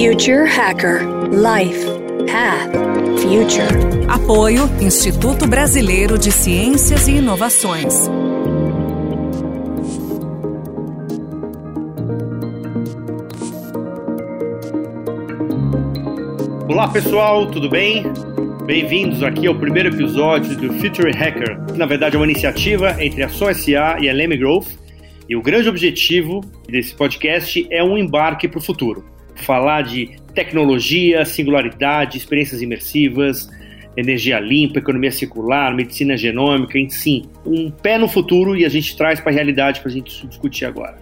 Future 0.00 0.46
Hacker 0.46 1.02
Life 1.28 1.84
Path 2.26 2.72
Future. 3.20 4.08
Apoio 4.08 4.62
Instituto 4.80 5.46
Brasileiro 5.46 6.16
de 6.16 6.32
Ciências 6.32 7.06
e 7.06 7.16
Inovações. 7.16 8.08
Olá 16.66 16.88
pessoal, 16.88 17.50
tudo 17.50 17.68
bem? 17.68 18.04
Bem-vindos 18.64 19.22
aqui 19.22 19.46
ao 19.46 19.54
primeiro 19.54 19.90
episódio 19.90 20.56
do 20.56 20.72
Future 20.80 21.12
Hacker, 21.12 21.62
que 21.66 21.76
na 21.76 21.84
verdade 21.84 22.16
é 22.16 22.18
uma 22.18 22.24
iniciativa 22.24 22.96
entre 23.04 23.22
a 23.22 23.28
SA 23.28 23.98
e 24.00 24.08
a 24.08 24.14
Leme 24.14 24.38
Growth. 24.38 24.68
E 25.28 25.36
o 25.36 25.42
grande 25.42 25.68
objetivo 25.68 26.40
desse 26.66 26.94
podcast 26.94 27.66
é 27.70 27.84
um 27.84 27.98
embarque 27.98 28.48
para 28.48 28.60
o 28.60 28.62
futuro. 28.62 29.19
Falar 29.40 29.82
de 29.82 30.16
tecnologia, 30.34 31.24
singularidade, 31.24 32.16
experiências 32.18 32.62
imersivas, 32.62 33.50
energia 33.96 34.38
limpa, 34.38 34.78
economia 34.78 35.10
circular, 35.10 35.74
medicina 35.74 36.16
genômica, 36.16 36.78
enfim, 36.78 37.24
um 37.44 37.70
pé 37.70 37.98
no 37.98 38.08
futuro 38.08 38.56
e 38.56 38.64
a 38.64 38.68
gente 38.68 38.96
traz 38.96 39.20
para 39.20 39.32
a 39.32 39.34
realidade 39.34 39.80
para 39.80 39.90
a 39.90 39.92
gente 39.92 40.26
discutir 40.26 40.64
agora. 40.64 40.96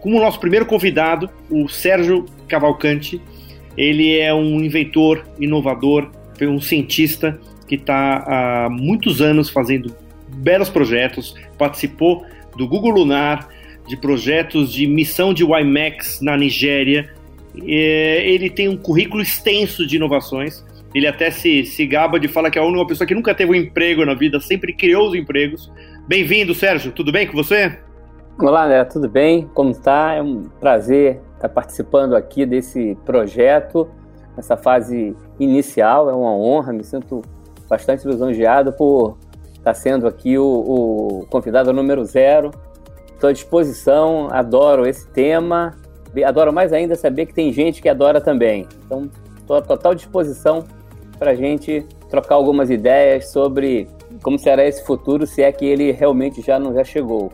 Como 0.00 0.18
nosso 0.18 0.40
primeiro 0.40 0.66
convidado, 0.66 1.30
o 1.50 1.68
Sérgio 1.68 2.24
Cavalcante, 2.48 3.20
ele 3.76 4.18
é 4.18 4.32
um 4.34 4.60
inventor, 4.60 5.24
inovador, 5.38 6.10
um 6.42 6.60
cientista 6.60 7.38
que 7.68 7.74
está 7.74 8.24
há 8.26 8.70
muitos 8.70 9.20
anos 9.20 9.50
fazendo 9.50 9.94
belos 10.36 10.70
projetos, 10.70 11.34
participou 11.58 12.24
do 12.56 12.66
Google 12.66 12.90
Lunar, 12.90 13.48
de 13.86 13.96
projetos 13.96 14.72
de 14.72 14.86
missão 14.86 15.34
de 15.34 15.44
WiMAX 15.44 16.20
na 16.20 16.36
Nigéria. 16.36 17.12
Ele 17.54 18.48
tem 18.50 18.68
um 18.68 18.76
currículo 18.76 19.22
extenso 19.22 19.86
de 19.86 19.96
inovações. 19.96 20.64
Ele 20.94 21.06
até 21.06 21.30
se, 21.30 21.64
se 21.64 21.86
gaba 21.86 22.18
de 22.18 22.28
falar 22.28 22.50
que 22.50 22.58
é 22.58 22.62
a 22.62 22.64
única 22.64 22.86
pessoa 22.86 23.06
que 23.06 23.14
nunca 23.14 23.34
teve 23.34 23.52
um 23.52 23.54
emprego 23.54 24.04
na 24.04 24.14
vida, 24.14 24.40
sempre 24.40 24.72
criou 24.72 25.08
os 25.08 25.14
empregos. 25.14 25.70
Bem-vindo, 26.08 26.54
Sérgio. 26.54 26.90
Tudo 26.90 27.12
bem 27.12 27.26
com 27.26 27.34
você? 27.34 27.78
Olá, 28.38 28.66
né? 28.66 28.84
Tudo 28.84 29.08
bem? 29.08 29.48
Como 29.54 29.70
está? 29.70 30.14
É 30.14 30.22
um 30.22 30.44
prazer 30.58 31.20
estar 31.34 31.48
participando 31.48 32.16
aqui 32.16 32.44
desse 32.44 32.96
projeto, 33.04 33.88
nessa 34.36 34.56
fase 34.56 35.14
inicial. 35.38 36.10
É 36.10 36.12
uma 36.12 36.34
honra, 36.34 36.72
me 36.72 36.82
sinto 36.82 37.22
bastante 37.68 38.06
lisonjeado 38.08 38.72
por 38.72 39.16
estar 39.52 39.74
sendo 39.74 40.08
aqui 40.08 40.38
o, 40.38 40.44
o 40.44 41.26
convidado 41.30 41.72
número 41.72 42.04
zero. 42.04 42.50
Estou 43.14 43.30
à 43.30 43.32
disposição, 43.32 44.28
adoro 44.32 44.86
esse 44.86 45.06
tema, 45.10 45.76
adoro 46.24 46.52
mais 46.52 46.72
ainda 46.72 46.96
saber 46.96 47.26
que 47.26 47.34
tem 47.34 47.52
gente 47.52 47.80
que 47.80 47.88
adora 47.88 48.20
também. 48.20 48.66
Então, 48.84 49.10
estou 49.38 49.56
à 49.56 49.62
total 49.62 49.94
disposição 49.94 50.64
para 51.18 51.32
a 51.32 51.34
gente 51.34 51.84
trocar 52.08 52.34
algumas 52.34 52.70
ideias 52.70 53.30
sobre 53.30 53.86
como 54.22 54.38
será 54.38 54.66
esse 54.66 54.84
futuro, 54.84 55.26
se 55.26 55.42
é 55.42 55.52
que 55.52 55.64
ele 55.64 55.92
realmente 55.92 56.42
já 56.42 56.58
não 56.58 56.74
já 56.74 56.84
chegou. 56.84 57.32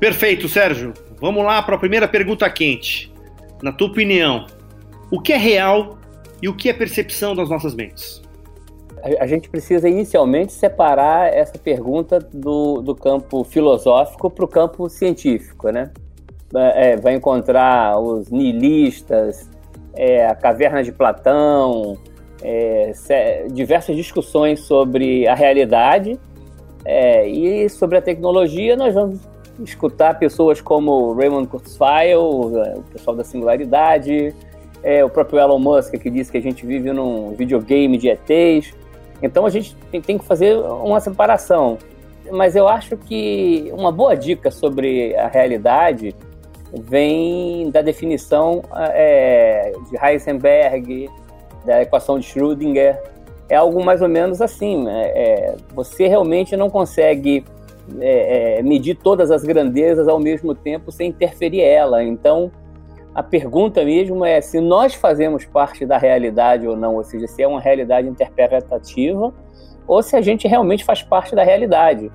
Perfeito, 0.00 0.48
Sérgio. 0.48 0.92
Vamos 1.20 1.44
lá 1.44 1.62
para 1.62 1.76
a 1.76 1.78
primeira 1.78 2.06
pergunta 2.06 2.48
quente. 2.50 3.12
Na 3.62 3.72
tua 3.72 3.88
opinião, 3.88 4.46
o 5.10 5.20
que 5.20 5.32
é 5.32 5.36
real 5.36 5.98
e 6.42 6.48
o 6.48 6.54
que 6.54 6.68
é 6.68 6.72
percepção 6.72 7.34
das 7.34 7.48
nossas 7.48 7.74
mentes? 7.74 8.22
A 9.20 9.26
gente 9.26 9.48
precisa 9.48 9.88
inicialmente 9.88 10.52
separar 10.52 11.32
essa 11.32 11.58
pergunta 11.58 12.18
do, 12.18 12.82
do 12.82 12.94
campo 12.94 13.44
filosófico 13.44 14.28
para 14.28 14.44
o 14.44 14.48
campo 14.48 14.88
científico, 14.88 15.70
né? 15.70 15.90
É, 16.54 16.92
é, 16.92 16.96
vai 16.96 17.14
encontrar 17.14 17.98
os 17.98 18.30
nihilistas, 18.30 19.50
é, 19.94 20.26
a 20.26 20.34
caverna 20.34 20.82
de 20.82 20.92
Platão, 20.92 21.96
é, 22.42 22.92
diversas 23.50 23.96
discussões 23.96 24.60
sobre 24.60 25.26
a 25.26 25.34
realidade 25.34 26.18
é, 26.84 27.26
e 27.26 27.68
sobre 27.68 27.98
a 27.98 28.02
tecnologia. 28.02 28.76
Nós 28.76 28.94
vamos 28.94 29.20
escutar 29.64 30.18
pessoas 30.18 30.60
como 30.60 31.14
Raymond 31.14 31.48
Kurzweil, 31.48 32.20
o 32.20 32.82
pessoal 32.92 33.16
da 33.16 33.24
singularidade, 33.24 34.34
é, 34.82 35.04
o 35.04 35.10
próprio 35.10 35.40
Elon 35.40 35.58
Musk 35.58 35.94
que 35.94 36.10
diz 36.10 36.30
que 36.30 36.38
a 36.38 36.42
gente 36.42 36.64
vive 36.64 36.92
num 36.92 37.30
videogame 37.34 37.98
de 37.98 38.08
ETs. 38.08 38.72
Então 39.22 39.46
a 39.46 39.50
gente 39.50 39.74
tem, 39.90 40.00
tem, 40.00 40.18
que 40.18 40.24
fazer 40.24 40.56
uma 40.56 41.00
separação. 41.00 41.78
Mas 42.30 42.54
eu 42.54 42.68
acho 42.68 42.96
que 42.96 43.72
uma 43.72 43.90
boa 43.90 44.14
dica 44.14 44.50
sobre 44.50 45.14
a 45.16 45.28
realidade 45.28 46.14
vem 46.72 47.70
da 47.70 47.82
definição 47.82 48.62
é, 48.74 49.72
de 49.90 49.96
Heisenberg, 50.04 51.08
da 51.64 51.82
equação 51.82 52.18
de 52.18 52.26
Schrödinger. 52.26 53.00
É 53.48 53.56
algo 53.56 53.84
mais 53.84 54.02
ou 54.02 54.08
menos 54.08 54.40
assim. 54.40 54.84
Né? 54.84 55.02
É, 55.14 55.56
você 55.74 56.06
realmente 56.06 56.56
não 56.56 56.68
consegue 56.68 57.44
é, 58.00 58.62
medir 58.62 58.96
todas 58.96 59.30
as 59.30 59.44
grandezas 59.44 60.08
ao 60.08 60.18
mesmo 60.18 60.54
tempo 60.54 60.90
sem 60.90 61.10
interferir 61.10 61.62
ela. 61.62 62.02
Então, 62.02 62.50
a 63.14 63.22
pergunta 63.22 63.84
mesmo 63.84 64.24
é 64.24 64.40
se 64.40 64.60
nós 64.60 64.94
fazemos 64.94 65.44
parte 65.44 65.86
da 65.86 65.96
realidade 65.96 66.66
ou 66.66 66.76
não, 66.76 66.96
ou 66.96 67.04
seja, 67.04 67.26
se 67.26 67.42
é 67.42 67.48
uma 67.48 67.60
realidade 67.60 68.08
interpretativa 68.08 69.32
ou 69.86 70.02
se 70.02 70.16
a 70.16 70.20
gente 70.20 70.46
realmente 70.48 70.84
faz 70.84 71.02
parte 71.02 71.34
da 71.34 71.42
realidade. 71.42 72.10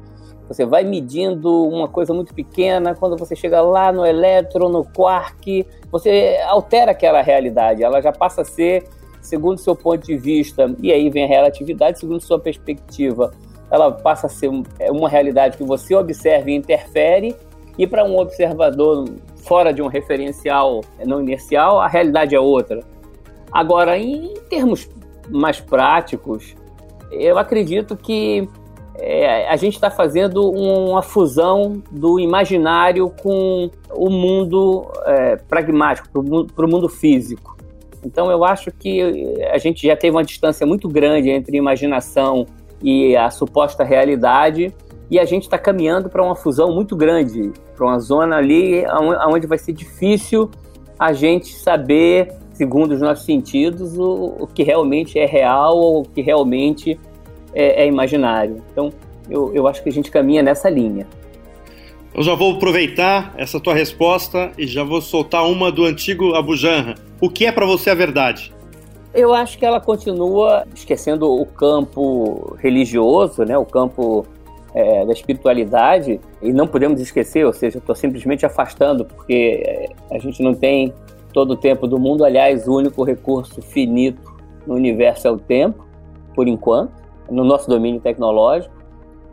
Você 0.51 0.65
vai 0.65 0.83
medindo 0.83 1.65
uma 1.65 1.87
coisa 1.87 2.13
muito 2.13 2.33
pequena, 2.33 2.93
quando 2.93 3.17
você 3.17 3.37
chega 3.37 3.61
lá 3.61 3.89
no 3.89 4.05
elétron, 4.05 4.67
no 4.67 4.83
quark, 4.83 5.65
você 5.89 6.37
altera 6.45 6.91
aquela 6.91 7.21
realidade, 7.21 7.81
ela 7.81 8.01
já 8.01 8.11
passa 8.11 8.41
a 8.41 8.45
ser, 8.45 8.83
segundo 9.21 9.59
seu 9.59 9.73
ponto 9.73 10.05
de 10.05 10.17
vista, 10.17 10.75
e 10.83 10.91
aí 10.91 11.09
vem 11.09 11.23
a 11.23 11.27
relatividade, 11.27 11.99
segundo 11.99 12.19
sua 12.19 12.37
perspectiva, 12.37 13.31
ela 13.71 13.93
passa 13.93 14.27
a 14.27 14.29
ser 14.29 14.51
é 14.77 14.91
uma 14.91 15.07
realidade 15.07 15.55
que 15.55 15.63
você 15.63 15.95
observa 15.95 16.51
e 16.51 16.55
interfere, 16.55 17.33
e 17.77 17.87
para 17.87 18.03
um 18.03 18.19
observador 18.19 19.05
fora 19.37 19.71
de 19.73 19.81
um 19.81 19.87
referencial 19.87 20.81
não 21.05 21.21
inercial, 21.21 21.79
a 21.79 21.87
realidade 21.87 22.35
é 22.35 22.39
outra. 22.41 22.81
Agora, 23.49 23.97
em 23.97 24.33
termos 24.49 24.89
mais 25.29 25.61
práticos, 25.61 26.55
eu 27.09 27.37
acredito 27.37 27.95
que 27.95 28.49
é, 28.95 29.47
a 29.47 29.55
gente 29.55 29.75
está 29.75 29.89
fazendo 29.89 30.49
uma 30.49 31.01
fusão 31.01 31.81
do 31.91 32.19
imaginário 32.19 33.09
com 33.21 33.69
o 33.89 34.09
mundo 34.09 34.87
é, 35.05 35.35
pragmático, 35.37 36.07
para 36.53 36.65
o 36.65 36.69
mundo 36.69 36.89
físico. 36.89 37.57
Então, 38.03 38.31
eu 38.31 38.43
acho 38.43 38.71
que 38.71 39.37
a 39.51 39.57
gente 39.57 39.85
já 39.85 39.95
teve 39.95 40.15
uma 40.15 40.23
distância 40.23 40.65
muito 40.65 40.87
grande 40.89 41.29
entre 41.29 41.57
imaginação 41.57 42.45
e 42.81 43.15
a 43.15 43.29
suposta 43.29 43.83
realidade, 43.83 44.73
e 45.09 45.19
a 45.19 45.25
gente 45.25 45.43
está 45.43 45.57
caminhando 45.57 46.09
para 46.09 46.23
uma 46.23 46.35
fusão 46.35 46.73
muito 46.73 46.95
grande, 46.95 47.51
para 47.75 47.85
uma 47.85 47.99
zona 47.99 48.37
ali 48.37 48.83
onde 49.27 49.45
vai 49.45 49.57
ser 49.57 49.73
difícil 49.73 50.49
a 50.97 51.13
gente 51.13 51.53
saber, 51.53 52.33
segundo 52.53 52.93
os 52.93 53.01
nossos 53.01 53.25
sentidos, 53.25 53.97
o, 53.97 54.35
o 54.39 54.47
que 54.47 54.63
realmente 54.63 55.19
é 55.19 55.25
real 55.25 55.77
ou 55.77 56.01
o 56.01 56.03
que 56.03 56.21
realmente 56.21 56.99
é, 57.53 57.83
é 57.83 57.87
imaginário. 57.87 58.61
Então, 58.71 58.91
eu, 59.29 59.53
eu 59.53 59.67
acho 59.67 59.81
que 59.81 59.89
a 59.89 59.91
gente 59.91 60.11
caminha 60.11 60.41
nessa 60.43 60.69
linha. 60.69 61.07
Eu 62.13 62.23
já 62.23 62.35
vou 62.35 62.55
aproveitar 62.55 63.33
essa 63.37 63.59
tua 63.59 63.73
resposta 63.73 64.51
e 64.57 64.67
já 64.67 64.83
vou 64.83 65.01
soltar 65.01 65.45
uma 65.45 65.71
do 65.71 65.85
antigo 65.85 66.33
Abu 66.35 66.57
Janra. 66.57 66.95
O 67.21 67.29
que 67.29 67.45
é 67.45 67.51
para 67.51 67.65
você 67.65 67.89
a 67.89 67.95
verdade? 67.95 68.53
Eu 69.13 69.33
acho 69.33 69.57
que 69.57 69.65
ela 69.65 69.79
continua 69.79 70.65
esquecendo 70.75 71.29
o 71.29 71.45
campo 71.45 72.55
religioso, 72.59 73.43
né, 73.43 73.57
o 73.57 73.65
campo 73.65 74.25
é, 74.73 75.05
da 75.05 75.11
espiritualidade, 75.11 76.19
e 76.41 76.51
não 76.53 76.67
podemos 76.67 77.01
esquecer, 77.01 77.45
ou 77.45 77.53
seja, 77.53 77.77
estou 77.77 77.95
simplesmente 77.95 78.45
afastando, 78.45 79.05
porque 79.05 79.63
é, 79.65 79.89
a 80.13 80.17
gente 80.17 80.41
não 80.41 80.53
tem 80.53 80.93
todo 81.33 81.51
o 81.51 81.57
tempo 81.57 81.87
do 81.87 81.99
mundo. 81.99 82.23
Aliás, 82.25 82.67
o 82.67 82.75
único 82.75 83.03
recurso 83.03 83.61
finito 83.61 84.21
no 84.65 84.75
universo 84.75 85.27
é 85.27 85.31
o 85.31 85.37
tempo, 85.37 85.85
por 86.33 86.47
enquanto, 86.47 86.93
no 87.29 87.43
nosso 87.43 87.69
domínio 87.69 88.01
tecnológico. 88.01 88.73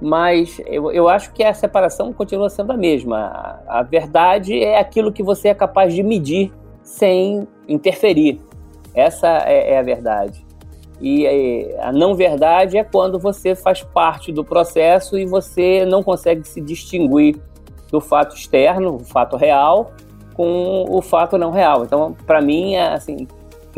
Mas 0.00 0.60
eu, 0.66 0.92
eu 0.92 1.08
acho 1.08 1.32
que 1.32 1.42
a 1.42 1.52
separação 1.52 2.12
continua 2.12 2.48
sendo 2.48 2.72
a 2.72 2.76
mesma. 2.76 3.18
A, 3.66 3.80
a 3.80 3.82
verdade 3.82 4.62
é 4.62 4.78
aquilo 4.78 5.12
que 5.12 5.22
você 5.22 5.48
é 5.48 5.54
capaz 5.54 5.92
de 5.92 6.02
medir 6.02 6.52
sem 6.82 7.46
interferir. 7.66 8.40
Essa 8.94 9.42
é, 9.46 9.72
é 9.72 9.78
a 9.78 9.82
verdade. 9.82 10.46
E 11.00 11.26
é, 11.26 11.80
a 11.82 11.92
não 11.92 12.14
verdade 12.14 12.76
é 12.76 12.84
quando 12.84 13.18
você 13.18 13.54
faz 13.54 13.82
parte 13.82 14.32
do 14.32 14.44
processo 14.44 15.18
e 15.18 15.26
você 15.26 15.84
não 15.84 16.02
consegue 16.02 16.46
se 16.46 16.60
distinguir 16.60 17.36
do 17.90 18.00
fato 18.00 18.34
externo, 18.34 18.96
o 18.96 19.04
fato 19.04 19.36
real, 19.36 19.92
com 20.34 20.84
o 20.88 21.00
fato 21.00 21.38
não 21.38 21.50
real. 21.50 21.84
Então, 21.84 22.16
para 22.26 22.40
mim, 22.40 22.74
é, 22.74 22.92
assim, 22.92 23.26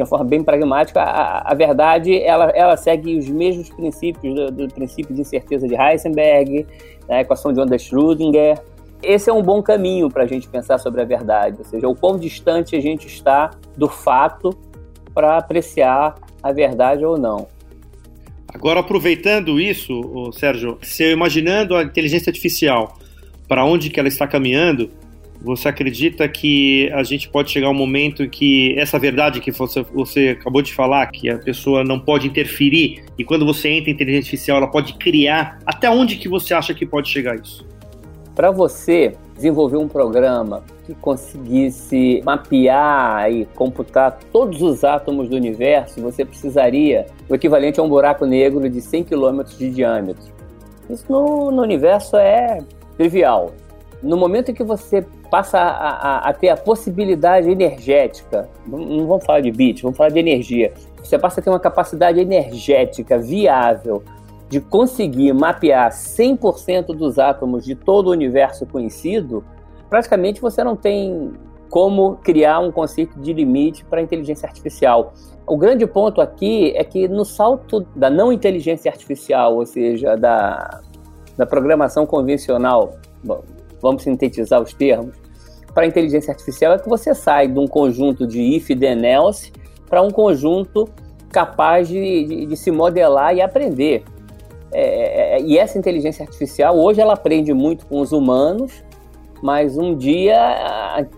de 0.00 0.02
uma 0.02 0.06
forma 0.06 0.24
bem 0.24 0.42
pragmática, 0.42 1.00
a, 1.00 1.52
a, 1.52 1.54
verdade 1.54 2.18
ela, 2.22 2.50
ela 2.54 2.76
segue 2.76 3.18
os 3.18 3.28
mesmos 3.28 3.68
princípios 3.68 4.34
do, 4.34 4.50
do 4.50 4.74
princípio 4.74 5.14
de 5.14 5.20
incerteza 5.20 5.68
de 5.68 5.74
Heisenberg, 5.74 6.66
da 7.06 7.20
equação 7.20 7.52
de 7.52 7.60
onda 7.60 7.76
Schrödinger, 7.76 8.58
esse 9.02 9.30
é 9.30 9.32
um 9.32 9.42
bom 9.42 9.62
caminho 9.62 10.10
para 10.10 10.24
a 10.24 10.26
gente 10.26 10.48
pensar 10.48 10.78
sobre 10.78 11.00
a 11.00 11.04
verdade, 11.04 11.56
ou 11.58 11.64
seja, 11.64 11.88
o 11.88 11.94
quão 11.94 12.18
distante 12.18 12.76
a 12.76 12.80
gente 12.80 13.06
está 13.06 13.50
do 13.76 13.88
fato 13.88 14.50
para 15.14 15.38
apreciar 15.38 16.14
a 16.42 16.52
verdade 16.52 17.04
ou 17.04 17.18
não. 17.18 17.48
Agora, 18.52 18.80
aproveitando 18.80 19.60
isso, 19.60 20.30
Sérgio, 20.32 20.78
se 20.82 21.10
imaginando 21.12 21.76
a 21.76 21.82
inteligência 21.82 22.30
artificial, 22.30 22.98
para 23.48 23.64
onde 23.64 23.90
que 23.90 23.98
ela 23.98 24.08
está 24.08 24.26
caminhando, 24.26 24.90
você 25.42 25.68
acredita 25.68 26.28
que 26.28 26.90
a 26.92 27.02
gente 27.02 27.28
pode 27.28 27.50
chegar 27.50 27.70
um 27.70 27.74
momento 27.74 28.22
em 28.22 28.28
que 28.28 28.78
essa 28.78 28.98
verdade 28.98 29.40
que 29.40 29.50
você, 29.50 29.82
você 29.82 30.36
acabou 30.38 30.60
de 30.60 30.74
falar, 30.74 31.06
que 31.06 31.30
a 31.30 31.38
pessoa 31.38 31.82
não 31.82 31.98
pode 31.98 32.26
interferir, 32.26 33.04
e 33.16 33.24
quando 33.24 33.46
você 33.46 33.68
entra 33.70 33.90
em 33.90 33.94
inteligência 33.94 34.28
artificial, 34.28 34.58
ela 34.58 34.70
pode 34.70 34.94
criar, 34.94 35.58
até 35.64 35.88
onde 35.88 36.16
que 36.16 36.28
você 36.28 36.52
acha 36.52 36.74
que 36.74 36.84
pode 36.84 37.08
chegar 37.08 37.36
isso? 37.36 37.66
Para 38.34 38.50
você 38.50 39.14
desenvolver 39.34 39.78
um 39.78 39.88
programa 39.88 40.62
que 40.86 40.94
conseguisse 40.94 42.20
mapear 42.24 43.32
e 43.32 43.46
computar 43.54 44.18
todos 44.30 44.60
os 44.60 44.84
átomos 44.84 45.28
do 45.28 45.36
universo, 45.36 46.00
você 46.00 46.24
precisaria 46.24 47.06
o 47.28 47.34
equivalente 47.34 47.80
a 47.80 47.82
um 47.82 47.88
buraco 47.88 48.26
negro 48.26 48.68
de 48.68 48.80
100 48.80 49.04
km 49.04 49.42
de 49.58 49.70
diâmetro. 49.70 50.30
Isso 50.88 51.04
no, 51.08 51.50
no 51.50 51.62
universo 51.62 52.16
é 52.16 52.58
trivial. 52.96 53.52
No 54.02 54.16
momento 54.16 54.50
em 54.50 54.54
que 54.54 54.64
você 54.64 55.04
passa 55.30 55.58
a, 55.58 55.90
a, 55.90 56.28
a 56.30 56.32
ter 56.32 56.48
a 56.48 56.56
possibilidade 56.56 57.48
energética, 57.48 58.48
não, 58.66 58.78
não 58.78 59.06
vamos 59.06 59.24
falar 59.24 59.40
de 59.40 59.50
bit, 59.50 59.82
vamos 59.82 59.96
falar 59.96 60.10
de 60.10 60.18
energia, 60.18 60.72
você 61.02 61.18
passa 61.18 61.40
a 61.40 61.42
ter 61.42 61.50
uma 61.50 61.60
capacidade 61.60 62.18
energética 62.20 63.18
viável 63.18 64.02
de 64.48 64.60
conseguir 64.60 65.32
mapear 65.32 65.90
100% 65.90 66.86
dos 66.86 67.18
átomos 67.18 67.64
de 67.64 67.74
todo 67.74 68.08
o 68.08 68.10
universo 68.10 68.66
conhecido, 68.66 69.44
praticamente 69.88 70.40
você 70.40 70.64
não 70.64 70.74
tem 70.74 71.32
como 71.70 72.16
criar 72.16 72.58
um 72.58 72.72
conceito 72.72 73.18
de 73.20 73.32
limite 73.32 73.84
para 73.84 74.00
a 74.00 74.02
inteligência 74.02 74.46
artificial. 74.46 75.14
O 75.46 75.56
grande 75.56 75.86
ponto 75.86 76.20
aqui 76.20 76.72
é 76.76 76.82
que 76.82 77.06
no 77.06 77.24
salto 77.24 77.86
da 77.94 78.10
não 78.10 78.32
inteligência 78.32 78.90
artificial, 78.90 79.54
ou 79.54 79.64
seja, 79.64 80.16
da, 80.16 80.80
da 81.36 81.46
programação 81.46 82.04
convencional, 82.04 82.96
bom, 83.22 83.42
vamos 83.80 84.02
sintetizar 84.02 84.60
os 84.60 84.74
termos, 84.74 85.16
para 85.74 85.84
a 85.84 85.86
inteligência 85.86 86.30
artificial 86.32 86.74
é 86.74 86.78
que 86.78 86.88
você 86.88 87.14
sai 87.14 87.48
de 87.48 87.58
um 87.58 87.66
conjunto 87.66 88.26
de 88.26 88.40
if 88.40 88.68
then 88.68 89.04
else 89.04 89.52
para 89.88 90.02
um 90.02 90.10
conjunto 90.10 90.88
capaz 91.30 91.88
de, 91.88 92.24
de, 92.24 92.46
de 92.46 92.56
se 92.56 92.70
modelar 92.70 93.34
e 93.34 93.40
aprender. 93.40 94.04
É, 94.72 94.82
é, 94.82 95.36
é, 95.36 95.42
e 95.42 95.58
essa 95.58 95.78
inteligência 95.78 96.24
artificial, 96.24 96.78
hoje 96.78 97.00
ela 97.00 97.14
aprende 97.14 97.52
muito 97.52 97.86
com 97.86 98.00
os 98.00 98.12
humanos, 98.12 98.84
mas 99.42 99.76
um 99.76 99.96
dia 99.96 100.36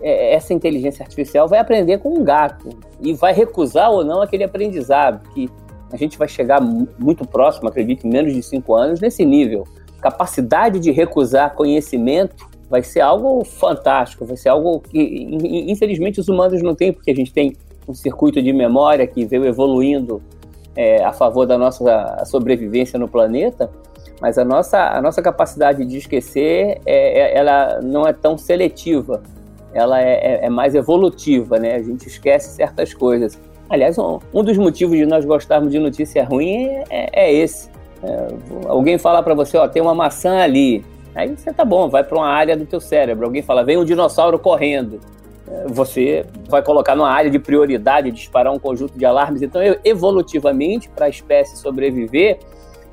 é, 0.01 0.33
essa 0.33 0.53
inteligência 0.53 1.03
artificial 1.03 1.47
vai 1.47 1.59
aprender 1.59 1.99
com 1.99 2.17
um 2.17 2.23
gato 2.23 2.69
e 3.01 3.13
vai 3.13 3.33
recusar 3.33 3.91
ou 3.91 4.03
não 4.03 4.21
aquele 4.21 4.43
aprendizado, 4.43 5.27
que 5.29 5.49
a 5.91 5.97
gente 5.97 6.17
vai 6.17 6.27
chegar 6.27 6.59
muito 6.61 7.27
próximo, 7.27 7.69
acredito, 7.69 8.07
em 8.07 8.09
menos 8.09 8.33
de 8.33 8.41
cinco 8.41 8.73
anos, 8.73 8.99
nesse 8.99 9.23
nível. 9.23 9.63
Capacidade 10.01 10.79
de 10.79 10.89
recusar 10.89 11.53
conhecimento 11.53 12.52
vai 12.73 12.81
ser 12.81 13.01
algo 13.01 13.45
fantástico, 13.45 14.25
vai 14.25 14.35
ser 14.35 14.49
algo 14.49 14.79
que, 14.79 15.27
infelizmente, 15.69 16.19
os 16.19 16.27
humanos 16.27 16.59
não 16.63 16.73
têm, 16.73 16.91
porque 16.91 17.11
a 17.11 17.15
gente 17.15 17.31
tem 17.31 17.55
um 17.87 17.93
circuito 17.93 18.41
de 18.41 18.51
memória 18.51 19.05
que 19.05 19.27
veio 19.27 19.45
evoluindo 19.45 20.23
é, 20.75 21.03
a 21.03 21.13
favor 21.13 21.45
da 21.45 21.55
nossa 21.55 22.25
sobrevivência 22.25 22.97
no 22.97 23.07
planeta, 23.07 23.69
mas 24.19 24.39
a 24.39 24.43
nossa, 24.43 24.89
a 24.89 24.99
nossa 25.03 25.21
capacidade 25.21 25.85
de 25.85 25.97
esquecer 25.97 26.81
é, 26.83 27.19
é, 27.19 27.37
ela 27.37 27.79
não 27.83 28.07
é 28.07 28.11
tão 28.11 28.39
seletiva, 28.39 29.21
ela 29.71 30.01
é, 30.01 30.13
é, 30.13 30.45
é, 30.45 30.49
mais 30.49 30.73
evolutiva, 30.73 31.59
né? 31.59 31.75
A 31.75 31.83
gente 31.83 32.07
esquece 32.07 32.55
certas 32.55 32.91
coisas. 32.91 33.39
Aliás, 33.69 33.99
um, 33.99 34.17
um 34.33 34.43
dos 34.43 34.57
motivos 34.57 34.97
de 34.97 35.05
nós 35.05 35.23
gostarmos 35.25 35.71
de 35.71 35.77
notícia 35.77 36.25
ruim 36.25 36.69
é, 36.69 36.85
é, 36.89 37.09
é 37.13 37.33
esse. 37.33 37.69
alguém 38.67 38.97
fala 38.97 39.21
para 39.21 39.35
você, 39.35 39.57
ó, 39.57 39.67
tem 39.67 39.79
uma 39.79 39.93
maçã 39.93 40.37
ali. 40.39 40.83
Aí 41.15 41.35
você 41.35 41.53
tá 41.53 41.63
bom, 41.63 41.89
vai 41.89 42.03
para 42.03 42.17
uma 42.17 42.27
área 42.27 42.57
do 42.57 42.65
teu 42.65 42.79
cérebro. 42.79 43.25
Alguém 43.25 43.41
fala, 43.41 43.63
vem 43.63 43.77
um 43.77 43.85
dinossauro 43.85 44.39
correndo 44.39 44.99
você 45.67 46.25
vai 46.47 46.63
colocar 46.63 46.95
numa 46.95 47.09
área 47.09 47.29
de 47.29 47.37
prioridade, 47.37 48.11
disparar 48.11 48.53
um 48.53 48.59
conjunto 48.59 48.97
de 48.97 49.05
alarmes. 49.05 49.41
Então, 49.41 49.61
evolutivamente, 49.83 50.89
para 50.89 51.05
a 51.05 51.09
espécie 51.09 51.57
sobreviver, 51.57 52.39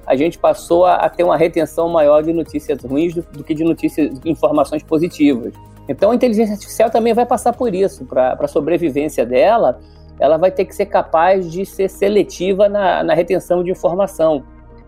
a 0.06 0.16
gente 0.16 0.38
passou 0.38 0.84
a, 0.84 1.08
ter 1.08 1.22
uma 1.22 1.36
retenção 1.36 1.88
maior 1.88 2.22
de 2.22 2.32
notícias 2.32 2.82
ruins 2.82 3.14
do, 3.14 3.22
do 3.22 3.44
que 3.44 3.54
de 3.54 3.62
notícias, 3.62 4.20
informações 4.24 4.82
positivas. 4.82 5.54
Então, 5.88 6.10
a 6.10 6.14
inteligência 6.14 6.54
artificial 6.54 6.90
também 6.90 7.14
vai 7.14 7.24
passar 7.24 7.52
por 7.52 7.74
isso. 7.74 8.04
Para 8.04 8.36
a 8.38 8.48
sobrevivência 8.48 9.24
dela, 9.24 9.80
ela 10.18 10.36
vai 10.36 10.50
ter 10.50 10.64
que 10.64 10.74
ser 10.74 10.86
capaz 10.86 11.50
de 11.50 11.64
ser 11.64 11.88
seletiva 11.88 12.68
na, 12.68 13.02
na 13.02 13.14
retenção 13.14 13.62
de 13.62 13.70
informação. 13.70 14.42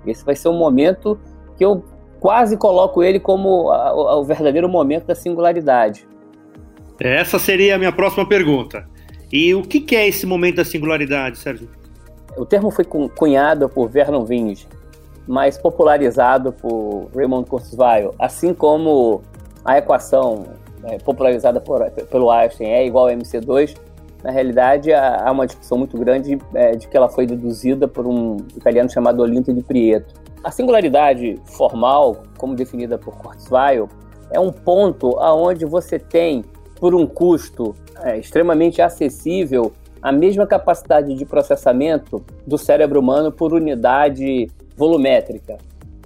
Esse 0.04 0.24
vai 0.24 0.34
ser 0.34 0.48
um 0.48 0.58
momento 0.58 1.18
que 1.56 1.64
eu 1.64 1.84
quase 2.22 2.56
coloco 2.56 3.02
ele 3.02 3.18
como 3.18 3.68
a, 3.70 3.88
a, 3.88 4.16
o 4.16 4.22
verdadeiro 4.22 4.68
momento 4.68 5.06
da 5.06 5.14
singularidade. 5.14 6.06
Essa 7.00 7.36
seria 7.36 7.74
a 7.74 7.78
minha 7.78 7.90
próxima 7.90 8.24
pergunta. 8.24 8.88
E 9.32 9.52
o 9.56 9.62
que 9.62 9.96
é 9.96 10.06
esse 10.06 10.24
momento 10.24 10.56
da 10.56 10.64
singularidade, 10.64 11.36
Sérgio? 11.36 11.68
O 12.36 12.46
termo 12.46 12.70
foi 12.70 12.84
cunhado 12.84 13.68
por 13.68 13.88
Vernon 13.88 14.24
Vinge, 14.24 14.68
mas 15.26 15.58
popularizado 15.58 16.52
por 16.52 17.10
Raymond 17.12 17.50
Kurzweil, 17.50 18.14
assim 18.20 18.54
como 18.54 19.22
a 19.64 19.78
equação 19.78 20.44
é, 20.84 20.98
popularizada 20.98 21.60
por, 21.60 21.90
pelo 21.90 22.30
Einstein 22.30 22.68
é 22.68 22.86
igual 22.86 23.08
a 23.08 23.12
MC2, 23.12 23.76
na 24.22 24.30
realidade 24.30 24.92
há 24.92 25.28
uma 25.32 25.44
discussão 25.44 25.76
muito 25.76 25.98
grande 25.98 26.38
é, 26.54 26.76
de 26.76 26.86
que 26.86 26.96
ela 26.96 27.08
foi 27.08 27.26
deduzida 27.26 27.88
por 27.88 28.06
um 28.06 28.36
italiano 28.56 28.88
chamado 28.88 29.20
Olinto 29.20 29.52
de 29.52 29.60
Prieto. 29.60 30.21
A 30.44 30.50
singularidade 30.50 31.38
formal, 31.44 32.24
como 32.36 32.56
definida 32.56 32.98
por 32.98 33.16
Kurzweil, 33.16 33.88
é 34.30 34.40
um 34.40 34.50
ponto 34.50 35.18
aonde 35.20 35.64
você 35.64 36.00
tem 36.00 36.44
por 36.80 36.96
um 36.96 37.06
custo 37.06 37.76
é, 38.02 38.18
extremamente 38.18 38.82
acessível 38.82 39.72
a 40.02 40.10
mesma 40.10 40.44
capacidade 40.44 41.14
de 41.14 41.24
processamento 41.24 42.24
do 42.44 42.58
cérebro 42.58 42.98
humano 42.98 43.30
por 43.30 43.54
unidade 43.54 44.50
volumétrica. 44.76 45.58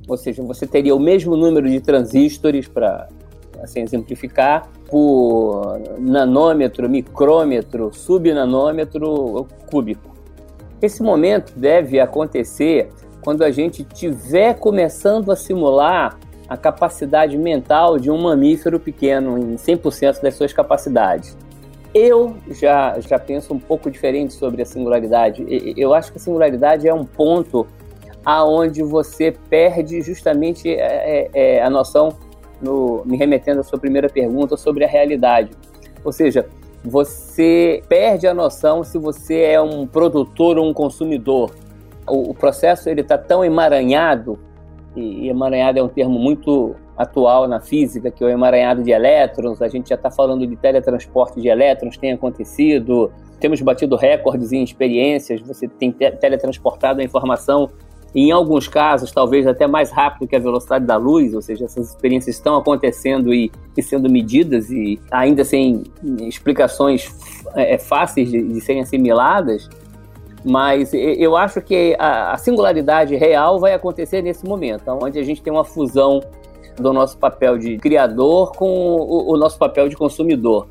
Ou 0.06 0.18
seja, 0.18 0.42
você 0.42 0.66
teria 0.66 0.94
o 0.94 1.00
mesmo 1.00 1.34
número 1.34 1.66
de 1.66 1.80
transistores, 1.80 2.68
para 2.68 3.08
assim 3.62 3.80
exemplificar, 3.80 4.68
por 4.90 5.80
nanômetro, 5.98 6.90
micrômetro, 6.90 7.90
subnanômetro 7.94 9.46
cúbico. 9.70 10.14
Esse 10.82 11.02
momento 11.02 11.54
deve 11.56 11.98
acontecer 11.98 12.90
quando 13.26 13.42
a 13.42 13.50
gente 13.50 13.82
estiver 13.82 14.54
começando 14.54 15.32
a 15.32 15.36
simular 15.36 16.16
a 16.48 16.56
capacidade 16.56 17.36
mental 17.36 17.98
de 17.98 18.08
um 18.08 18.16
mamífero 18.16 18.78
pequeno 18.78 19.36
em 19.36 19.56
100% 19.56 20.22
das 20.22 20.36
suas 20.36 20.52
capacidades. 20.52 21.36
Eu 21.92 22.36
já, 22.52 23.00
já 23.00 23.18
penso 23.18 23.52
um 23.52 23.58
pouco 23.58 23.90
diferente 23.90 24.32
sobre 24.32 24.62
a 24.62 24.64
singularidade. 24.64 25.44
Eu 25.76 25.92
acho 25.92 26.12
que 26.12 26.18
a 26.18 26.20
singularidade 26.20 26.86
é 26.86 26.94
um 26.94 27.04
ponto 27.04 27.66
aonde 28.24 28.84
você 28.84 29.34
perde 29.50 30.00
justamente 30.02 30.70
é, 30.70 30.76
é, 30.78 31.30
é, 31.56 31.62
a 31.64 31.68
noção, 31.68 32.10
no, 32.62 33.02
me 33.04 33.16
remetendo 33.16 33.58
à 33.58 33.64
sua 33.64 33.80
primeira 33.80 34.08
pergunta, 34.08 34.56
sobre 34.56 34.84
a 34.84 34.88
realidade. 34.88 35.50
Ou 36.04 36.12
seja, 36.12 36.46
você 36.84 37.82
perde 37.88 38.28
a 38.28 38.32
noção 38.32 38.84
se 38.84 38.98
você 38.98 39.40
é 39.40 39.60
um 39.60 39.84
produtor 39.84 40.58
ou 40.58 40.70
um 40.70 40.72
consumidor. 40.72 41.50
O, 42.06 42.30
o 42.30 42.34
processo 42.34 42.88
ele 42.88 43.00
está 43.00 43.18
tão 43.18 43.44
emaranhado 43.44 44.38
e 44.96 45.28
emaranhado 45.28 45.78
é 45.78 45.82
um 45.82 45.88
termo 45.88 46.18
muito 46.18 46.74
atual 46.96 47.46
na 47.46 47.60
física, 47.60 48.10
que 48.10 48.24
é 48.24 48.26
o 48.26 48.30
emaranhado 48.30 48.82
de 48.82 48.90
elétrons, 48.90 49.60
a 49.60 49.68
gente 49.68 49.90
já 49.90 49.94
está 49.94 50.10
falando 50.10 50.46
de 50.46 50.56
teletransporte 50.56 51.40
de 51.40 51.48
elétrons, 51.48 51.98
tem 51.98 52.12
acontecido, 52.12 53.12
temos 53.38 53.60
batido 53.60 53.96
recordes 53.96 54.52
em 54.52 54.62
experiências, 54.62 55.42
você 55.42 55.68
tem 55.68 55.92
teletransportado 55.92 57.02
a 57.02 57.04
informação, 57.04 57.70
em 58.14 58.30
alguns 58.30 58.66
casos, 58.66 59.12
talvez 59.12 59.46
até 59.46 59.66
mais 59.66 59.90
rápido 59.90 60.26
que 60.26 60.34
a 60.34 60.38
velocidade 60.38 60.86
da 60.86 60.96
luz, 60.96 61.34
ou 61.34 61.42
seja, 61.42 61.66
essas 61.66 61.90
experiências 61.90 62.36
estão 62.36 62.56
acontecendo 62.56 63.34
e, 63.34 63.52
e 63.76 63.82
sendo 63.82 64.08
medidas, 64.08 64.70
e 64.70 64.98
ainda 65.10 65.44
sem 65.44 65.84
explicações 66.22 67.14
é, 67.54 67.76
fáceis 67.76 68.30
de, 68.30 68.42
de 68.42 68.60
serem 68.62 68.80
assimiladas, 68.80 69.68
mas 70.46 70.94
eu 70.94 71.36
acho 71.36 71.60
que 71.60 71.96
a 71.98 72.36
singularidade 72.38 73.16
real 73.16 73.58
vai 73.58 73.74
acontecer 73.74 74.22
nesse 74.22 74.46
momento, 74.46 74.84
onde 75.02 75.18
a 75.18 75.22
gente 75.24 75.42
tem 75.42 75.52
uma 75.52 75.64
fusão 75.64 76.20
do 76.76 76.92
nosso 76.92 77.18
papel 77.18 77.58
de 77.58 77.76
criador 77.78 78.52
com 78.52 78.96
o 78.96 79.36
nosso 79.36 79.58
papel 79.58 79.88
de 79.88 79.96
consumidor. 79.96 80.68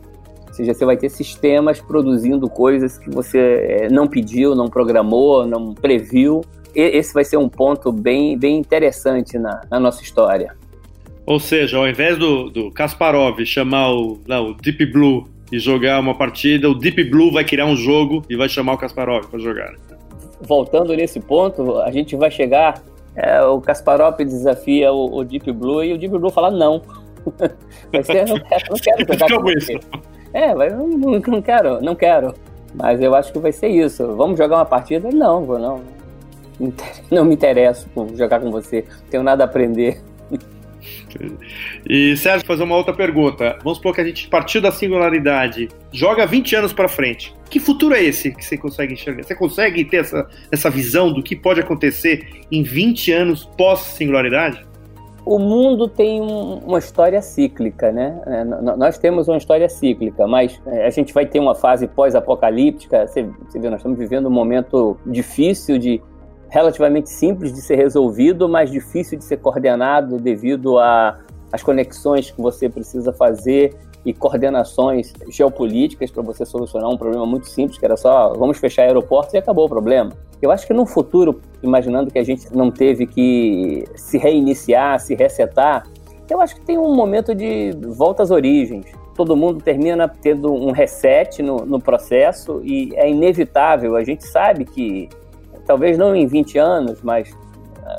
Ou 0.48 0.54
seja, 0.54 0.74
você 0.74 0.86
vai 0.86 0.96
ter 0.96 1.10
sistemas 1.10 1.82
produzindo 1.82 2.50
coisas 2.50 2.98
que 2.98 3.10
você 3.10 3.38
eh, 3.82 3.88
não 3.92 4.08
pediu, 4.08 4.56
não 4.56 4.70
programou, 4.70 5.46
não 5.46 5.74
previu. 5.74 6.42
Esse 6.74 7.14
vai 7.14 7.26
ser 7.26 7.36
um 7.36 7.50
ponto 7.50 7.92
bem, 7.92 8.38
bem 8.38 8.58
interessante 8.58 9.38
na, 9.38 9.62
na 9.70 9.80
nossa 9.80 10.02
história. 10.02 10.56
Ou 11.26 11.40
seja, 11.40 11.78
ao 11.78 11.88
invés 11.88 12.18
do, 12.18 12.50
do 12.50 12.72
Kasparov 12.72 13.44
chamar 13.46 13.92
o, 13.92 14.20
não, 14.26 14.52
o 14.52 14.54
Deep 14.54 14.86
Blue 14.86 15.28
e 15.52 15.60
jogar 15.60 16.00
uma 16.00 16.16
partida, 16.18 16.70
o 16.70 16.74
Deep 16.74 17.04
Blue 17.06 17.32
vai 17.32 17.44
criar 17.44 17.66
um 17.66 17.76
jogo 17.76 18.24
e 18.30 18.36
vai 18.36 18.50
chamar 18.50 18.74
o 18.74 18.78
Kasparov 18.78 19.28
para 19.28 19.40
jogar. 19.40 19.74
Voltando 20.42 20.96
nesse 20.96 21.20
ponto, 21.20 21.80
a 21.82 21.92
gente 21.92 22.16
vai 22.16 22.32
chegar. 22.32 22.82
É, 23.16 23.42
o 23.44 23.62
Kasparov 23.62 24.18
desafia 24.18 24.92
o, 24.92 25.18
o, 25.18 25.24
Deep 25.24 25.52
Blue 25.52 25.84
e 25.84 25.94
o 25.94 25.98
Deep 25.98 26.18
Blue 26.18 26.32
fala 26.32 26.52
não. 26.52 26.82
vai 27.92 28.04
ser, 28.04 28.28
não, 28.28 28.40
quero, 28.40 28.66
não 28.70 28.78
quero 28.78 29.14
jogar 29.14 29.36
com 29.36 29.44
você. 29.44 29.80
É, 30.34 30.54
vai, 30.54 30.70
não, 30.70 30.88
não 30.88 31.42
quero, 31.42 31.82
não 31.82 31.96
quero. 31.96 32.34
Mas 32.74 33.02
eu 33.02 33.16
acho 33.16 33.32
que 33.32 33.40
vai 33.40 33.54
ser 33.54 33.70
isso. 33.70 34.16
Vamos 34.16 34.38
jogar 34.38 34.58
uma 34.58 34.66
partida? 34.66 35.10
Não, 35.10 35.46
vou 35.46 35.58
não. 35.58 35.82
Não 37.12 37.26
me 37.26 37.34
interesso 37.34 37.88
por 37.94 38.08
jogar 38.16 38.40
com 38.40 38.52
você. 38.52 38.86
Não 38.88 39.10
tenho 39.10 39.24
nada 39.24 39.44
a 39.44 39.48
aprender. 39.48 40.02
E 41.88 42.16
Sérgio, 42.18 42.46
fazer 42.46 42.64
uma 42.64 42.76
outra 42.76 42.94
pergunta. 42.94 43.58
Vamos 43.64 43.78
supor 43.78 43.94
que 43.94 44.02
a 44.02 44.04
gente 44.04 44.28
partiu 44.28 44.62
da 44.62 44.72
singularidade, 44.72 45.70
joga 45.92 46.26
20 46.26 46.56
anos 46.56 46.74
para 46.74 46.88
frente. 46.88 47.34
Que 47.50 47.60
futuro 47.60 47.96
é 47.96 48.04
esse 48.04 48.34
que 48.34 48.44
você 48.44 48.58
consegue 48.58 48.94
enxergar? 48.94 49.24
Você 49.24 49.36
consegue 49.36 49.86
ter 49.86 49.98
essa, 49.98 50.28
essa 50.52 50.70
visão 50.70 51.12
do 51.12 51.24
que 51.24 51.36
pode 51.36 51.60
acontecer 51.60 52.46
em 52.52 52.64
20 52.64 53.12
anos 53.12 53.46
pós-singularidade? 53.58 54.66
O 55.26 55.40
mundo 55.40 55.88
tem 55.88 56.22
um, 56.22 56.60
uma 56.60 56.78
história 56.78 57.20
cíclica, 57.20 57.92
né? 57.92 58.22
É, 58.28 58.44
nós 58.44 59.00
temos 59.00 59.28
uma 59.28 59.38
história 59.38 59.68
cíclica, 59.68 60.28
mas 60.28 60.62
é, 60.68 60.86
a 60.86 60.90
gente 60.92 61.12
vai 61.12 61.26
ter 61.26 61.40
uma 61.40 61.56
fase 61.56 61.88
pós-apocalíptica. 61.88 63.08
Você, 63.08 63.24
você 63.24 63.60
vê, 63.60 63.70
nós 63.70 63.80
estamos 63.80 63.98
vivendo 63.98 64.28
um 64.28 64.32
momento 64.32 64.96
difícil 65.04 65.80
de 65.80 66.00
relativamente 66.50 67.10
simples 67.10 67.54
de 67.54 67.62
ser 67.62 67.76
resolvido, 67.76 68.48
mas 68.48 68.72
difícil 68.72 69.18
de 69.18 69.24
ser 69.24 69.38
coordenado 69.38 70.18
devido 70.18 70.78
às 70.80 71.64
conexões 71.64 72.32
que 72.32 72.42
você 72.42 72.70
precisa 72.70 73.12
fazer 73.12 73.76
e 74.06 74.14
coordenações 74.14 75.12
geopolíticas 75.30 76.12
para 76.12 76.22
você 76.22 76.46
solucionar 76.46 76.90
um 76.90 76.98
problema 76.98 77.26
muito 77.26 77.50
simples, 77.50 77.78
que 77.78 77.86
era 77.86 77.98
só 77.98 78.34
vamos 78.34 78.58
fechar 78.58 78.84
aeroportos 78.84 79.34
e 79.34 79.38
acabou 79.38 79.66
o 79.66 79.70
problema. 79.70 80.12
Eu 80.42 80.52
acho 80.52 80.68
que 80.68 80.74
no 80.74 80.86
futuro, 80.86 81.42
imaginando 81.64 82.12
que 82.12 82.20
a 82.20 82.24
gente 82.24 82.56
não 82.56 82.70
teve 82.70 83.08
que 83.08 83.86
se 83.96 84.18
reiniciar, 84.18 85.00
se 85.00 85.16
resetar, 85.16 85.88
eu 86.30 86.40
acho 86.40 86.56
que 86.56 86.62
tem 86.62 86.78
um 86.78 86.94
momento 86.94 87.34
de 87.34 87.72
volta 87.98 88.22
às 88.22 88.32
origens. 88.32 88.86
Todo 89.16 89.36
mundo 89.36 89.64
termina 89.64 90.08
tendo 90.08 90.54
um 90.54 90.72
reset 90.72 91.42
no, 91.42 91.66
no 91.66 91.80
processo 91.80 92.62
e 92.64 92.94
é 92.96 93.10
inevitável. 93.10 93.96
A 93.96 94.04
gente 94.04 94.26
sabe 94.28 94.66
que 94.66 95.10
talvez 95.66 95.98
não 95.98 96.16
em 96.16 96.28
20 96.28 96.58
anos, 96.58 97.02
mas 97.02 97.36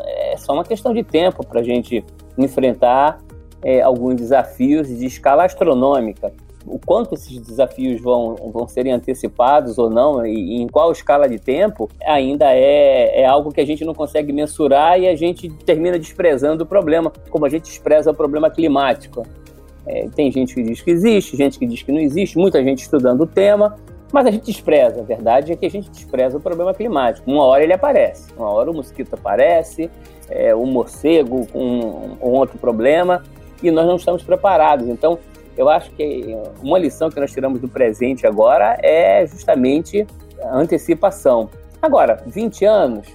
é 0.06 0.36
só 0.36 0.52
uma 0.52 0.64
questão 0.64 0.92
de 0.92 1.02
tempo 1.02 1.44
para 1.46 1.60
a 1.60 1.62
gente 1.62 2.04
enfrentar 2.36 3.18
é, 3.62 3.80
alguns 3.80 4.16
desafios 4.16 4.88
de 4.88 5.06
escala 5.06 5.44
astronômica. 5.44 6.32
O 6.66 6.80
quanto 6.80 7.14
esses 7.14 7.38
desafios 7.38 8.00
vão, 8.00 8.34
vão 8.52 8.66
serem 8.66 8.92
antecipados 8.92 9.78
ou 9.78 9.88
não, 9.88 10.26
e, 10.26 10.34
e 10.34 10.62
em 10.62 10.66
qual 10.66 10.90
escala 10.90 11.28
de 11.28 11.38
tempo, 11.38 11.88
ainda 12.04 12.52
é, 12.52 13.20
é 13.20 13.24
algo 13.24 13.52
que 13.52 13.60
a 13.60 13.64
gente 13.64 13.84
não 13.84 13.94
consegue 13.94 14.32
mensurar 14.32 14.98
e 15.00 15.06
a 15.06 15.14
gente 15.14 15.48
termina 15.64 15.96
desprezando 15.96 16.64
o 16.64 16.66
problema, 16.66 17.12
como 17.30 17.46
a 17.46 17.48
gente 17.48 17.64
despreza 17.64 18.10
o 18.10 18.14
problema 18.14 18.50
climático. 18.50 19.24
É, 19.86 20.08
tem 20.08 20.32
gente 20.32 20.54
que 20.54 20.62
diz 20.64 20.80
que 20.80 20.90
existe, 20.90 21.36
gente 21.36 21.56
que 21.56 21.66
diz 21.66 21.82
que 21.82 21.92
não 21.92 22.00
existe, 22.00 22.36
muita 22.36 22.62
gente 22.64 22.82
estudando 22.82 23.20
o 23.20 23.26
tema, 23.26 23.78
mas 24.16 24.24
a 24.24 24.30
gente 24.30 24.46
despreza, 24.46 25.02
a 25.02 25.04
verdade 25.04 25.52
é 25.52 25.56
que 25.56 25.66
a 25.66 25.68
gente 25.68 25.90
despreza 25.90 26.38
o 26.38 26.40
problema 26.40 26.72
climático. 26.72 27.30
Uma 27.30 27.44
hora 27.44 27.62
ele 27.62 27.74
aparece, 27.74 28.32
uma 28.34 28.48
hora 28.48 28.70
o 28.70 28.74
mosquito 28.74 29.12
aparece, 29.12 29.90
é, 30.30 30.54
o 30.54 30.64
morcego 30.64 31.46
com 31.48 31.60
um, 31.60 32.16
um 32.26 32.30
outro 32.30 32.56
problema, 32.56 33.22
e 33.62 33.70
nós 33.70 33.84
não 33.84 33.96
estamos 33.96 34.22
preparados. 34.22 34.88
Então, 34.88 35.18
eu 35.54 35.68
acho 35.68 35.90
que 35.90 36.34
uma 36.62 36.78
lição 36.78 37.10
que 37.10 37.20
nós 37.20 37.30
tiramos 37.30 37.60
do 37.60 37.68
presente 37.68 38.26
agora 38.26 38.78
é 38.82 39.26
justamente 39.26 40.06
a 40.42 40.56
antecipação. 40.56 41.50
Agora, 41.82 42.22
20 42.26 42.64
anos, 42.64 43.06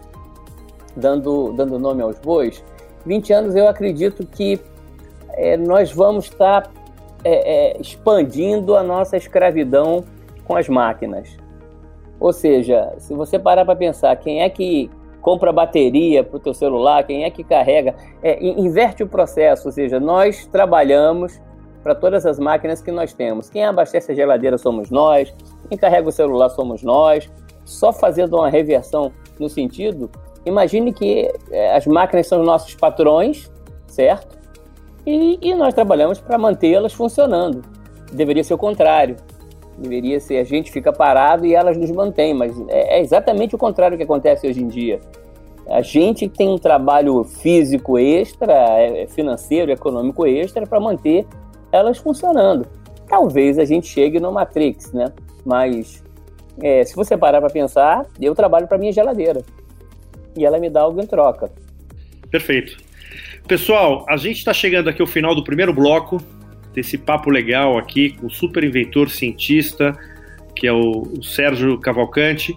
dando, 0.96 1.52
dando 1.54 1.80
nome 1.80 2.04
aos 2.04 2.20
bois, 2.20 2.64
20 3.08 3.34
anos 3.34 3.56
eu 3.56 3.68
acredito 3.68 4.24
que 4.28 4.62
é, 5.30 5.58
nós 5.58 5.92
vamos 5.92 6.26
estar 6.26 6.70
é, 7.24 7.72
é, 7.72 7.82
expandindo 7.82 8.78
a 8.78 8.84
nossa 8.84 9.18
escravidão 9.18 10.06
com 10.52 10.58
as 10.58 10.68
máquinas. 10.68 11.38
Ou 12.20 12.34
seja, 12.34 12.94
se 12.98 13.14
você 13.14 13.40
parar 13.40 13.64
para 13.64 13.74
pensar, 13.74 14.14
quem 14.18 14.44
é 14.44 14.50
que 14.50 14.92
compra 15.22 15.54
bateria 15.54 16.26
para 16.26 16.36
o 16.36 16.40
teu 16.40 16.54
celular, 16.54 17.06
quem 17.06 17.24
é 17.24 17.30
que 17.30 17.42
carrega, 17.42 17.96
é, 18.22 18.44
inverte 18.44 19.02
o 19.02 19.08
processo, 19.08 19.70
ou 19.70 19.72
seja, 19.72 19.98
nós 19.98 20.46
trabalhamos 20.48 21.40
para 21.82 21.96
todas 21.96 22.26
as 22.26 22.38
máquinas 22.38 22.82
que 22.82 22.92
nós 22.92 23.14
temos. 23.14 23.50
Quem 23.50 23.64
abastece 23.64 24.12
a 24.12 24.16
geladeira 24.16 24.58
somos 24.58 24.90
nós, 24.90 25.34
quem 25.70 25.78
carrega 25.78 26.10
o 26.10 26.12
celular 26.12 26.50
somos 26.50 26.84
nós. 26.84 27.32
Só 27.64 27.94
fazendo 27.94 28.36
uma 28.36 28.50
reversão 28.50 29.14
no 29.40 29.48
sentido, 29.48 30.10
imagine 30.46 30.92
que 30.92 31.32
é, 31.50 31.76
as 31.78 31.88
máquinas 31.88 32.28
são 32.28 32.42
os 32.42 32.46
nossos 32.46 32.76
patrões, 32.76 33.50
certo? 33.88 34.38
E, 35.06 35.40
e 35.42 35.56
nós 35.56 35.74
trabalhamos 35.74 36.20
para 36.20 36.38
mantê-las 36.38 36.92
funcionando. 36.92 37.62
Deveria 38.12 38.44
ser 38.44 38.54
o 38.54 38.58
contrário. 38.58 39.16
Deveria 39.78 40.20
ser 40.20 40.38
a 40.38 40.44
gente 40.44 40.72
fica 40.72 40.92
parado 40.92 41.46
e 41.46 41.56
elas 41.56 41.78
nos 41.78 41.92
mantêm, 41.92 42.34
mas 42.34 42.60
é, 42.68 42.98
é 42.98 43.02
exatamente 43.02 43.56
o 43.56 43.58
contrário 43.58 43.98
que 43.98 44.04
acontece 44.04 44.48
hoje 44.48 44.62
em 44.62 44.68
dia. 44.68 45.00
A 45.68 45.82
gente 45.82 46.28
tem 46.28 46.50
um 46.50 46.58
trabalho 46.58 47.24
físico 47.24 47.98
extra, 47.98 48.54
é, 48.78 49.04
é 49.04 49.08
financeiro, 49.08 49.72
econômico 49.72 50.26
extra 50.26 50.66
para 50.66 50.80
manter 50.80 51.26
elas 51.72 51.98
funcionando. 51.98 52.68
Talvez 53.08 53.58
a 53.58 53.66
gente 53.66 53.88
chegue 53.88 54.20
no 54.20 54.32
Matrix, 54.32 54.92
né? 54.92 55.12
Mas 55.46 56.04
é, 56.62 56.84
se 56.84 56.96
você 56.96 57.18
parar 57.18 57.40
para 57.40 57.50
pensar, 57.50 58.06
eu 58.20 58.36
trabalho 58.36 58.68
para 58.68 58.78
minha 58.78 58.92
geladeira 58.92 59.42
e 60.36 60.46
ela 60.46 60.60
me 60.60 60.70
dá 60.70 60.82
algo 60.82 61.02
em 61.02 61.06
troca. 61.06 61.52
Perfeito. 62.30 62.78
Pessoal, 63.48 64.06
a 64.08 64.18
gente 64.18 64.38
está 64.38 64.54
chegando 64.54 64.90
aqui 64.90 65.02
ao 65.02 65.08
final 65.08 65.36
do 65.36 65.44
primeiro 65.44 65.74
bloco 65.74 66.22
desse 66.74 66.98
papo 66.98 67.30
legal 67.30 67.78
aqui 67.78 68.12
com 68.12 68.28
o 68.28 68.30
super 68.30 68.64
inventor 68.64 69.10
cientista, 69.10 69.98
que 70.56 70.68
é 70.68 70.74
o, 70.74 71.02
o 71.18 71.24
Sérgio 71.24 71.78
Cavalcante. 71.80 72.56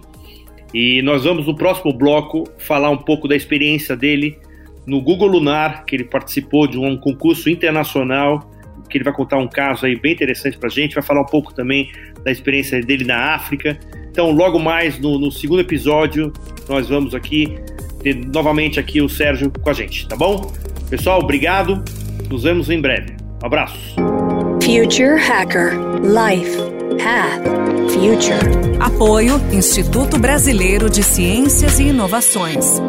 E 0.73 1.01
nós 1.01 1.23
vamos 1.23 1.47
no 1.47 1.55
próximo 1.55 1.93
bloco 1.93 2.43
falar 2.57 2.89
um 2.89 2.97
pouco 2.97 3.27
da 3.27 3.35
experiência 3.35 3.95
dele 3.95 4.37
no 4.85 5.01
Google 5.01 5.27
Lunar, 5.27 5.85
que 5.85 5.95
ele 5.95 6.03
participou 6.03 6.67
de 6.67 6.77
um 6.77 6.95
concurso 6.97 7.49
internacional, 7.49 8.51
que 8.89 8.97
ele 8.97 9.03
vai 9.03 9.13
contar 9.13 9.37
um 9.37 9.47
caso 9.47 9.85
aí 9.85 9.95
bem 9.95 10.13
interessante 10.13 10.57
para 10.57 10.67
a 10.67 10.71
gente, 10.71 10.93
vai 10.93 11.03
falar 11.03 11.21
um 11.21 11.25
pouco 11.25 11.53
também 11.53 11.91
da 12.23 12.31
experiência 12.31 12.81
dele 12.81 13.03
na 13.03 13.33
África. 13.33 13.79
Então, 14.11 14.31
logo 14.31 14.59
mais 14.59 14.99
no, 14.99 15.17
no 15.17 15.31
segundo 15.31 15.61
episódio, 15.61 16.31
nós 16.69 16.87
vamos 16.87 17.15
aqui 17.15 17.57
ter 18.01 18.15
novamente 18.15 18.79
aqui 18.79 19.01
o 19.01 19.09
Sérgio 19.09 19.51
com 19.51 19.69
a 19.69 19.73
gente, 19.73 20.07
tá 20.07 20.15
bom? 20.15 20.53
Pessoal, 20.89 21.19
obrigado. 21.19 21.83
Nos 22.29 22.43
vemos 22.43 22.69
em 22.69 22.79
breve. 22.79 23.14
Um 23.45 23.47
abraço. 23.47 23.77
Future 24.59 25.21
Hacker 25.21 25.73
Life 26.01 26.57
Path 26.97 27.43
Future. 27.91 28.79
Apoio 28.79 29.35
Instituto 29.53 30.17
Brasileiro 30.17 30.89
de 30.89 31.03
Ciências 31.03 31.77
e 31.79 31.89
Inovações. 31.89 32.81